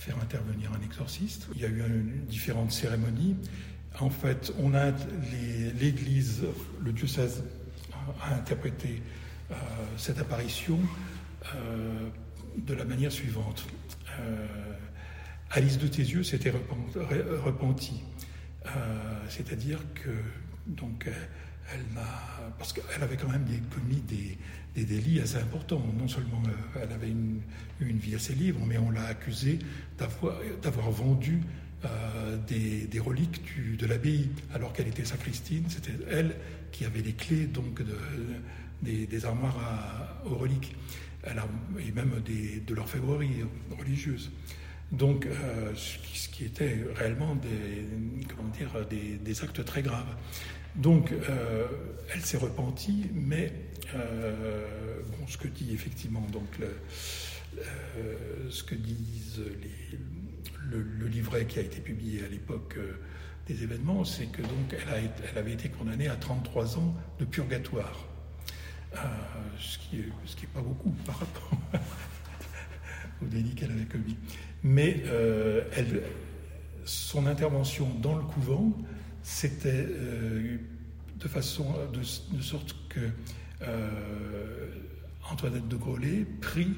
[0.00, 1.46] Faire intervenir un exorciste.
[1.54, 3.36] Il y a eu une, différentes cérémonies.
[3.98, 4.92] En fait, on a
[5.78, 6.42] l'Église,
[6.82, 7.44] le diocèse
[8.22, 9.02] a interprété
[9.50, 9.54] euh,
[9.98, 10.78] cette apparition
[11.54, 12.08] euh,
[12.56, 13.66] de la manière suivante.
[14.20, 14.46] Euh,
[15.50, 16.52] Alice de Thésieux s'était
[17.44, 18.02] repentie,
[19.28, 20.10] c'est-à-dire que
[20.68, 21.10] donc
[21.72, 25.82] elle m'a parce qu'elle avait quand même commis des, délits assez importants.
[25.98, 27.40] Non seulement euh, elle avait une,
[27.80, 29.58] une, vie assez libre, mais on l'a accusée
[29.98, 31.40] d'avoir vendu
[31.84, 33.42] euh, des, reliques
[33.78, 35.64] de l'abbaye, alors qu'elle était sacristine.
[35.68, 36.36] C'était elle
[36.72, 40.76] qui avait les clés donc de, des, armoires aux reliques,
[41.26, 43.44] et même de l'orfèvrerie
[43.78, 44.30] religieuse.
[44.92, 47.84] Donc, euh, ce, qui, était réellement des,
[48.88, 50.14] des, actes très graves.
[50.76, 51.66] Donc, euh,
[52.12, 53.52] elle s'est repentie, mais
[53.94, 56.76] euh, bon, ce que dit effectivement donc le,
[57.58, 58.14] euh,
[58.50, 59.42] ce que disent
[60.70, 62.78] le, livret qui a été publié à l'époque
[63.48, 68.06] des événements, c'est que donc elle, avait été condamnée à 33 ans de purgatoire,
[69.58, 71.58] ce qui n'est est pas beaucoup par rapport
[73.22, 74.16] au délit qu'elle avait commis.
[74.62, 75.02] Mais
[75.74, 76.04] elle,
[76.84, 78.72] son intervention dans le couvent
[79.22, 80.56] c'était euh,
[81.16, 82.02] de façon de,
[82.42, 83.00] sorte que
[83.62, 84.68] euh,
[85.30, 86.74] Antoinette de Grollet prie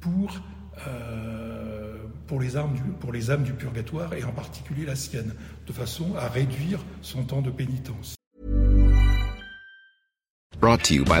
[0.00, 0.40] pour
[0.86, 5.32] euh, pour les, âmes du, purgatoire et en particulier la sienne,
[5.66, 8.16] de façon à réduire son temps de pénitence.
[10.60, 11.20] Brought to you by.